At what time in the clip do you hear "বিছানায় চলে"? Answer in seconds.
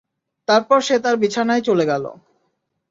1.17-1.85